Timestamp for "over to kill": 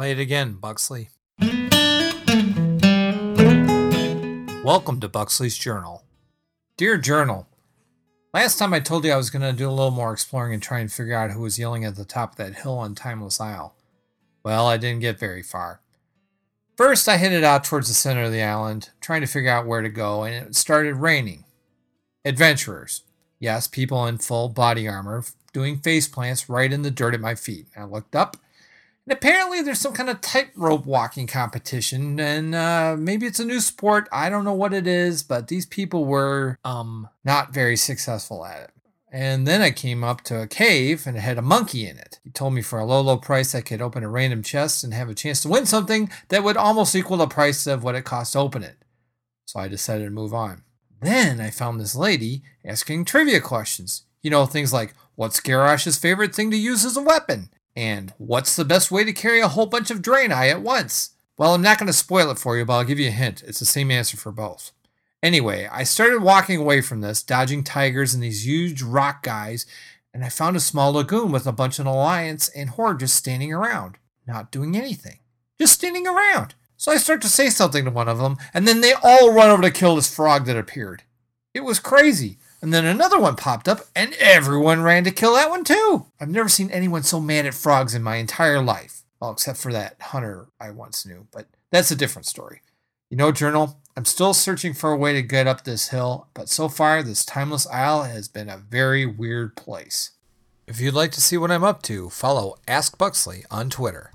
79.50-79.96